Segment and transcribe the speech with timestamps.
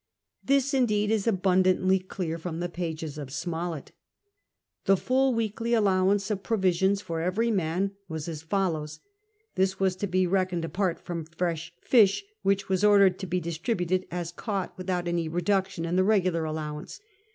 [0.43, 3.91] This, Indeed, is abundantly clear from the pages of Smollett.
[4.85, 8.99] The full weekly allowance of ])rovisions for every man was as follows.
[9.53, 14.07] This was to be reckoned ai)art from fresh flsh, which was ordered to be distributed
[14.09, 16.99] as caught without any reduction in the regular allowance.